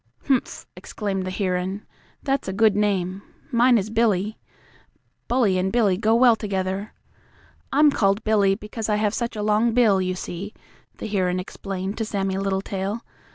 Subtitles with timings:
[0.27, 1.85] "Humph!" exclaimed the heron.
[2.23, 3.21] "That's a good name.
[3.51, 4.39] Mine is Billy.
[5.27, 6.93] Bully and Billy go well together.
[7.71, 10.55] I'm called Billy because I have such a long bill, you see,"
[10.97, 13.01] the heron explained to Sammie Littletail.